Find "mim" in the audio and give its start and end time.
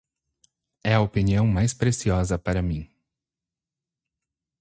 2.63-2.89